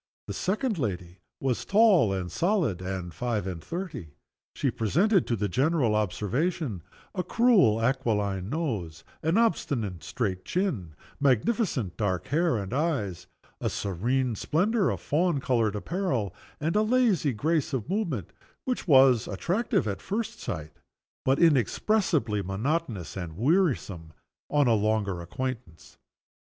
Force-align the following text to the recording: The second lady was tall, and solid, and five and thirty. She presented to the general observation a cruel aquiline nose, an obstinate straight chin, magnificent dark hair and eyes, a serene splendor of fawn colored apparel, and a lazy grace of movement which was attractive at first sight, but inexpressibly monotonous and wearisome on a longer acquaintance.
The 0.25 0.33
second 0.33 0.79
lady 0.79 1.19
was 1.39 1.63
tall, 1.63 2.11
and 2.11 2.31
solid, 2.31 2.81
and 2.81 3.13
five 3.13 3.45
and 3.45 3.63
thirty. 3.63 4.15
She 4.55 4.71
presented 4.71 5.27
to 5.27 5.35
the 5.35 5.47
general 5.47 5.93
observation 5.93 6.81
a 7.13 7.23
cruel 7.23 7.79
aquiline 7.79 8.49
nose, 8.49 9.03
an 9.21 9.37
obstinate 9.37 10.03
straight 10.03 10.43
chin, 10.43 10.95
magnificent 11.19 11.97
dark 11.97 12.25
hair 12.29 12.57
and 12.57 12.73
eyes, 12.73 13.27
a 13.59 13.69
serene 13.69 14.33
splendor 14.33 14.89
of 14.89 14.99
fawn 14.99 15.39
colored 15.39 15.75
apparel, 15.75 16.33
and 16.59 16.75
a 16.75 16.81
lazy 16.81 17.31
grace 17.31 17.71
of 17.71 17.87
movement 17.87 18.31
which 18.65 18.87
was 18.87 19.27
attractive 19.27 19.87
at 19.87 20.01
first 20.01 20.39
sight, 20.39 20.71
but 21.23 21.37
inexpressibly 21.37 22.41
monotonous 22.41 23.15
and 23.15 23.37
wearisome 23.37 24.13
on 24.49 24.65
a 24.65 24.73
longer 24.73 25.21
acquaintance. 25.21 25.99